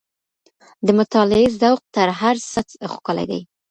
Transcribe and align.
د 0.85 0.87
مطالعې 0.99 1.47
ذوق 1.61 1.81
تر 1.95 2.07
هر 2.19 2.35
څه 2.51 2.59
ښکلی 2.93 3.25
دی. 3.31 3.41